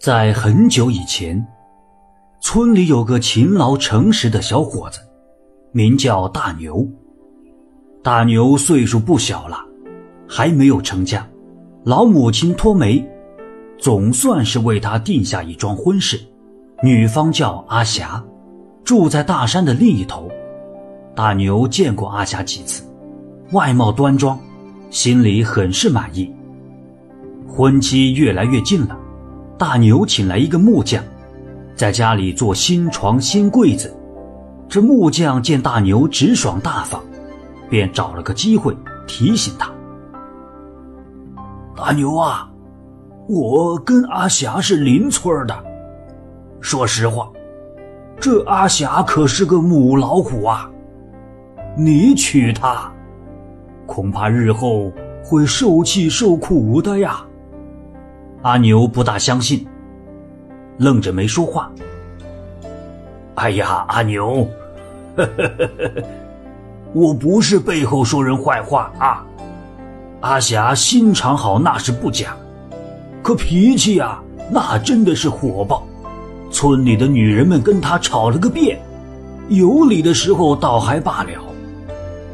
[0.00, 1.46] 在很久以前，
[2.40, 4.98] 村里有个勤劳诚实的小伙子，
[5.72, 6.88] 名叫大牛。
[8.02, 9.58] 大牛岁数不小了，
[10.26, 11.28] 还没有成家，
[11.84, 13.06] 老母亲托媒，
[13.78, 16.18] 总算是为他定下一桩婚事。
[16.82, 18.24] 女方叫阿霞，
[18.82, 20.30] 住在大山的另一头。
[21.14, 22.82] 大牛见过阿霞几次，
[23.52, 24.40] 外貌端庄，
[24.88, 26.34] 心里很是满意。
[27.46, 28.98] 婚期越来越近了。
[29.60, 31.04] 大牛请来一个木匠，
[31.76, 33.94] 在家里做新床新柜子。
[34.66, 36.98] 这木匠见大牛直爽大方，
[37.68, 38.74] 便找了个机会
[39.06, 39.70] 提醒他
[41.76, 42.50] ：“大牛啊，
[43.28, 45.54] 我跟阿霞是邻村的。
[46.62, 47.30] 说实话，
[48.18, 50.70] 这阿霞可是个母老虎啊！
[51.76, 52.90] 你娶她，
[53.84, 54.90] 恐怕日后
[55.22, 57.22] 会受气受苦的呀。”
[58.42, 59.66] 阿牛不大相信，
[60.78, 61.70] 愣着没说话。
[63.34, 64.48] 哎呀，阿牛，
[65.16, 66.02] 呵呵呵
[66.92, 69.24] 我不是背后说人坏话啊。
[70.20, 72.34] 阿霞心肠好那是不假，
[73.22, 74.18] 可脾气呀，
[74.50, 75.86] 那真的是火爆。
[76.50, 78.80] 村里的女人们跟她吵了个遍，
[79.48, 81.42] 有理的时候倒还罢了，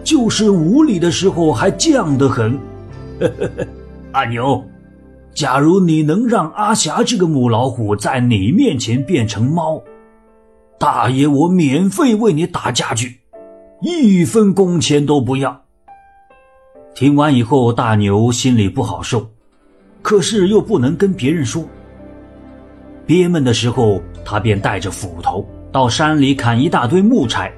[0.02, 2.58] 就是无理的时候还犟得很。
[4.12, 4.64] 阿牛。
[5.36, 9.82] 假如你能让阿霞这个母老虎在你面前变成猫，
[10.78, 13.20] 大爷我免费为你打家具，
[13.82, 15.60] 一分工钱都不要。
[16.94, 19.28] 听完以后，大牛心里不好受，
[20.00, 21.62] 可是又不能跟别人说。
[23.04, 27.52] 憋闷的时候，他便带着斧头到山里砍一大堆木柴，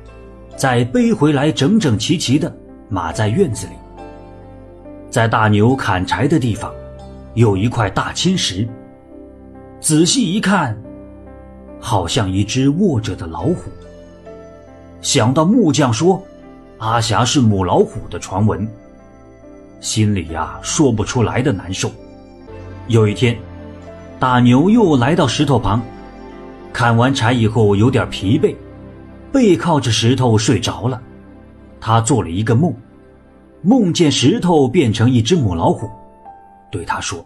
[0.57, 2.53] 再背回来整整齐齐的
[2.89, 3.73] 码在院子里。
[5.09, 6.75] 在大牛砍柴的地方。
[7.39, 8.69] 有一块大青石，
[9.79, 10.77] 仔细一看，
[11.79, 13.71] 好像一只卧着的老虎。
[15.01, 16.21] 想到木匠说
[16.79, 18.69] 阿霞是母老虎的传闻，
[19.81, 21.89] 心里呀说不出来的难受。
[22.89, 23.39] 有一天，
[24.19, 25.81] 大牛又来到石头旁，
[26.73, 28.53] 砍完柴以后有点疲惫，
[29.31, 31.01] 背靠着石头睡着了。
[31.81, 32.75] 他做了一个梦，
[33.63, 35.89] 梦见石头变成一只母老虎。
[36.69, 37.25] 对他说：“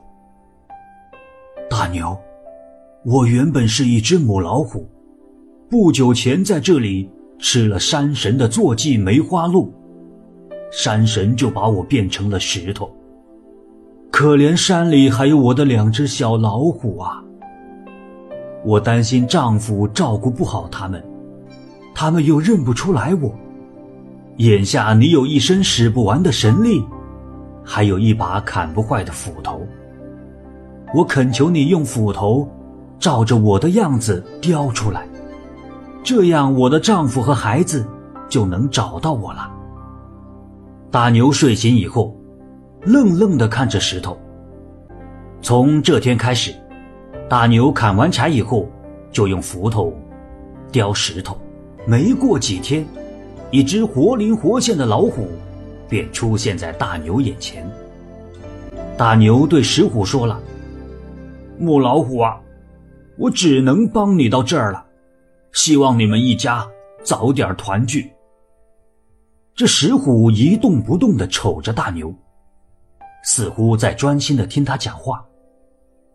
[1.68, 2.16] 大牛，
[3.04, 4.88] 我原本是一只母老虎，
[5.68, 9.72] 不久前在这里吃了山神的坐骑梅花鹿，
[10.70, 12.90] 山神就把我变成了石头。
[14.10, 17.22] 可怜山里还有我的两只小老虎啊！
[18.64, 21.02] 我担心丈夫照顾不好他们，
[21.94, 23.34] 他们又认不出来我。
[24.36, 26.84] 眼下你有一身使不完的神力。”
[27.64, 29.64] 还有一把砍不坏的斧头，
[30.94, 32.48] 我恳求你用斧头，
[32.98, 35.06] 照着我的样子雕出来，
[36.02, 37.86] 这样我的丈夫和孩子
[38.28, 39.50] 就能找到我了。
[40.90, 42.16] 大牛睡醒以后，
[42.82, 44.18] 愣愣地看着石头。
[45.40, 46.54] 从这天开始，
[47.28, 48.68] 大牛砍完柴以后，
[49.10, 49.92] 就用斧头
[50.70, 51.36] 雕石头。
[51.86, 52.86] 没过几天，
[53.50, 55.28] 一只活灵活现的老虎。
[55.88, 57.70] 便出现在大牛眼前。
[58.96, 60.40] 大牛对石虎说了
[61.62, 62.40] ：“母老虎啊，
[63.16, 64.84] 我只能帮你到这儿了，
[65.52, 66.66] 希望你们一家
[67.04, 68.10] 早点团聚。”
[69.54, 72.12] 这石虎一动不动地瞅着大牛，
[73.24, 75.24] 似乎在专心地听他讲话。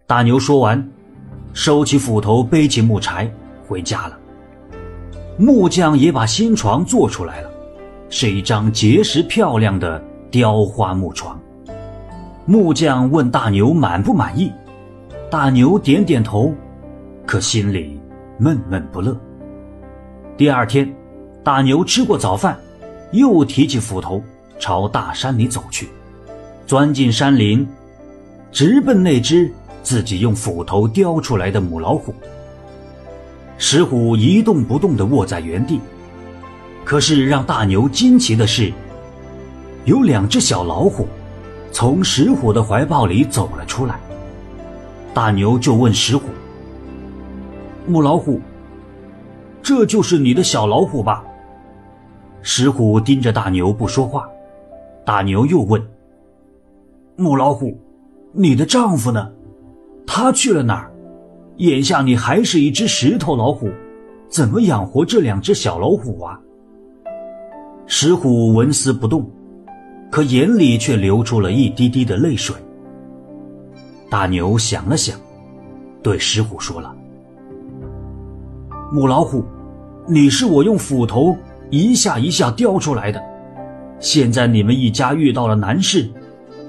[0.05, 0.85] 大牛说完，
[1.53, 3.31] 收起斧头，背起木柴
[3.65, 4.19] 回家了。
[5.37, 7.51] 木匠也把新床做出来了。
[8.09, 11.37] 是一张结实漂亮的雕花木床。
[12.45, 14.49] 木匠问大牛满不满意，
[15.29, 16.55] 大牛点点头，
[17.25, 17.99] 可心里
[18.37, 19.13] 闷闷不乐。
[20.37, 20.89] 第二天，
[21.43, 22.57] 大牛吃过早饭，
[23.11, 24.23] 又提起斧头
[24.57, 25.89] 朝大山里走去，
[26.65, 27.67] 钻进山林，
[28.53, 29.51] 直奔那只
[29.83, 32.15] 自己用斧头雕出来的母老虎。
[33.57, 35.81] 石虎一动不动地卧在原地。
[36.85, 38.71] 可是让大牛惊奇的是，
[39.83, 41.05] 有两只小老虎
[41.69, 43.99] 从石虎的怀抱里走了出来。
[45.17, 46.27] 大牛就问石虎
[47.89, 48.39] ：“母老虎，
[49.63, 51.25] 这就是你的小老虎吧？”
[52.43, 54.29] 石虎盯着大牛不说话。
[55.03, 55.83] 大牛又问
[57.17, 57.75] ：“母老虎，
[58.31, 59.31] 你的丈夫呢？
[60.05, 60.91] 他去了哪儿？
[61.55, 63.71] 眼下你还是一只石头老虎，
[64.29, 66.39] 怎么养活这两只小老虎啊？”
[67.87, 69.27] 石虎纹丝不动，
[70.11, 72.55] 可眼里却流出了一滴滴的泪水。
[74.09, 75.19] 大牛想了想，
[76.01, 76.95] 对石虎说了
[78.91, 79.43] ：“母老虎，
[80.07, 81.35] 你是我用斧头
[81.69, 83.21] 一下一下雕出来的，
[83.99, 86.09] 现在你们一家遇到了难事，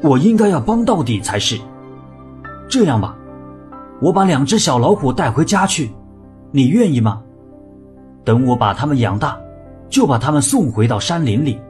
[0.03, 1.57] 我应该要帮到底才是。
[2.69, 3.17] 这样吧，
[4.01, 5.91] 我把两只小老虎带回家去，
[6.51, 7.23] 你愿意吗？
[8.25, 9.39] 等我把它们养大，
[9.89, 11.61] 就把它们送回到山林里。”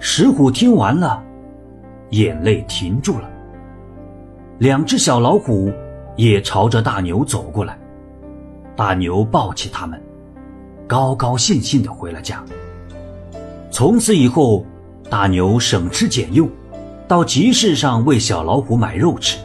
[0.00, 1.22] 石虎听完了，
[2.10, 3.30] 眼泪停住了。
[4.60, 5.72] 两只小老虎
[6.16, 7.78] 也朝着大牛走过来，
[8.76, 9.98] 大牛抱起它们，
[10.86, 12.44] 高高兴兴地回了家。
[13.70, 14.66] 从此以后，
[15.08, 16.46] 大牛省吃俭用，
[17.08, 19.38] 到集市上为小老虎买肉吃，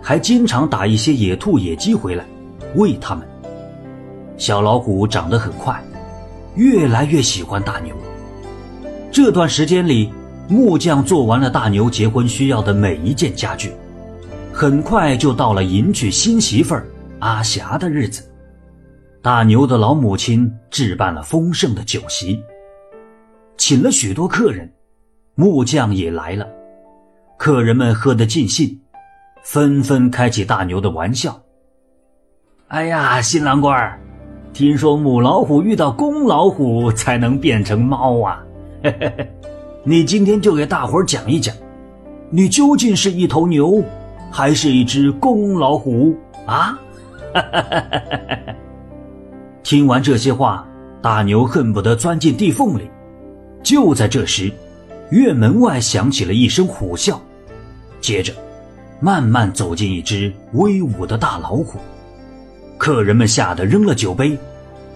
[0.00, 2.24] 还经常打一些野兔、野鸡回来
[2.76, 3.26] 喂它们。
[4.36, 5.82] 小老虎长得很快，
[6.54, 7.92] 越来越喜欢大牛。
[9.10, 10.12] 这段时间里，
[10.48, 13.72] 木匠做完了大牛结婚需要的每一件家具，
[14.52, 16.86] 很快就到了迎娶新媳妇儿
[17.20, 18.22] 阿霞的日子。
[19.22, 22.38] 大牛的老母亲置办了丰盛的酒席，
[23.56, 24.70] 请了许多客人，
[25.34, 26.46] 木匠也来了。
[27.38, 28.78] 客人们喝得尽兴，
[29.42, 31.40] 纷纷开起大牛的玩笑。
[32.68, 33.98] 哎呀，新郎官儿，
[34.52, 38.44] 听说母老虎遇到公老虎才能变成猫啊！
[38.82, 39.32] 嘿嘿嘿，
[39.82, 41.54] 你今天就给大伙儿讲一讲，
[42.30, 43.82] 你究竟是一头牛，
[44.32, 46.78] 还是一只公老虎啊？
[47.34, 48.54] 哈哈哈哈哈！
[49.62, 50.66] 听完这些话，
[51.02, 52.90] 大牛恨不得钻进地缝里。
[53.62, 54.50] 就在这时，
[55.10, 57.18] 院门外响起了一声虎啸，
[58.00, 58.32] 接着，
[59.00, 61.78] 慢慢走进一只威武的大老虎。
[62.78, 64.36] 客人们吓得扔了酒杯，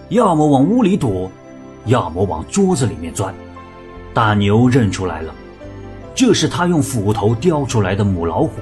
[0.09, 1.31] 要么往屋里躲，
[1.85, 3.33] 要么往桌子里面钻。
[4.13, 5.33] 大牛认出来了，
[6.15, 8.53] 这是他用斧头雕出来的母老虎，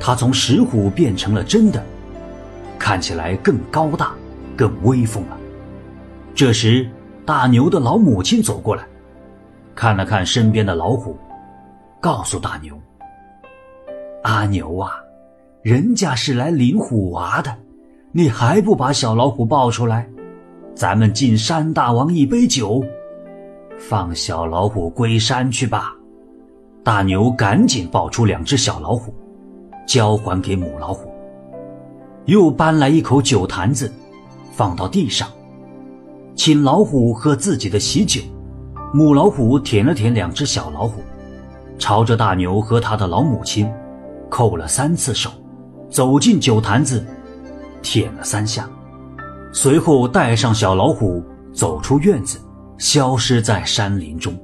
[0.00, 1.84] 他从石虎变成了真的，
[2.78, 4.12] 看起来更高大、
[4.56, 5.36] 更威风了。
[6.34, 6.88] 这时，
[7.26, 8.82] 大牛的老母亲走过来，
[9.74, 11.16] 看了看身边的老虎，
[12.00, 12.74] 告诉大牛
[14.24, 14.94] ：“阿牛啊，
[15.62, 17.54] 人家是来领虎娃的，
[18.10, 20.08] 你还不把小老虎抱出来？
[20.74, 22.82] 咱们敬山大王一杯酒。”
[23.78, 25.94] 放小老虎归山去吧！
[26.82, 29.14] 大牛赶紧抱出两只小老虎，
[29.86, 31.10] 交还给母老虎，
[32.26, 33.92] 又搬来一口酒坛子，
[34.52, 35.28] 放到地上，
[36.34, 38.20] 请老虎喝自己的喜酒。
[38.92, 41.00] 母老虎舔了舔两只小老虎，
[41.78, 43.70] 朝着大牛和他的老母亲
[44.30, 45.30] 叩了三次手，
[45.88, 47.04] 走进酒坛子，
[47.82, 48.68] 舔了三下，
[49.52, 51.22] 随后带上小老虎
[51.52, 52.38] 走出院子。
[52.80, 54.34] 消失在山林中。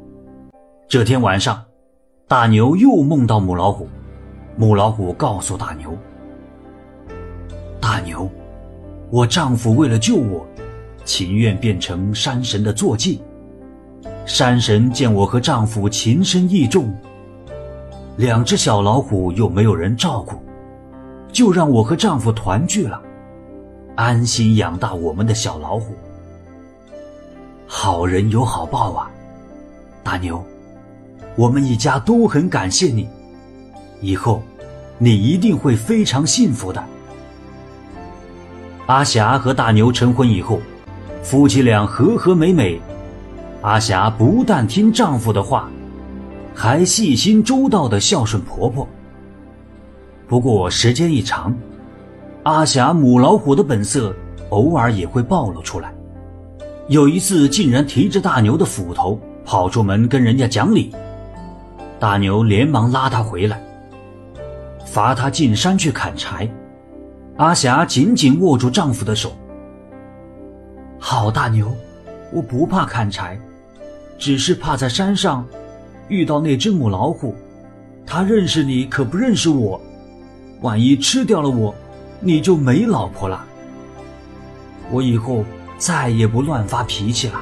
[0.90, 1.64] 这天晚上，
[2.28, 3.88] 大牛又梦到母老虎。
[4.56, 5.94] 母老虎告诉大牛
[7.78, 8.28] ：“大牛，
[9.10, 10.46] 我丈夫为了救我，
[11.04, 13.20] 情愿变成山神的坐骑。
[14.24, 16.92] 山神见我和丈夫情深意重，
[18.16, 20.36] 两只小老虎又没有人照顾，
[21.30, 23.00] 就让我和丈夫团聚了，
[23.94, 25.94] 安心养大我们的小老虎。”
[27.68, 29.10] 好人有好报啊，
[30.02, 30.42] 大牛，
[31.36, 33.06] 我们一家都很感谢你，
[34.00, 34.42] 以后
[34.98, 36.82] 你一定会非常幸福的。
[38.86, 40.60] 阿霞和大牛成婚以后，
[41.22, 42.80] 夫妻俩和和美美。
[43.62, 45.68] 阿霞不但听丈夫的话，
[46.54, 48.86] 还细心周到的孝顺婆婆。
[50.28, 51.52] 不过时间一长，
[52.44, 54.14] 阿霞母老虎的本色
[54.50, 55.92] 偶尔也会暴露出来。
[56.88, 60.94] 有一次，竟然提着大牛的斧头跑出门跟人家讲理。
[61.98, 63.60] 大牛连忙拉她回来，
[64.86, 66.48] 罚他进山去砍柴。
[67.36, 69.36] 阿霞紧紧握住丈夫的手
[70.98, 71.70] ：“好大牛，
[72.32, 73.38] 我不怕砍柴，
[74.16, 75.46] 只是怕在山上
[76.08, 77.34] 遇到那只母老虎。
[78.06, 79.78] 它认识你，可不认识我。
[80.62, 81.74] 万一吃掉了我，
[82.20, 83.44] 你就没老婆了。
[84.90, 85.44] 我以后……”
[85.78, 87.38] 再也不乱发脾气了。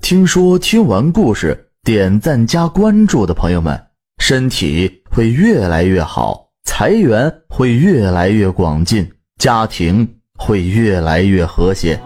[0.00, 3.78] 听说听完故事点赞加关注的朋友们，
[4.28, 11.96] 身体会越来越好，财源会越来越广进，家庭会越来越和谐。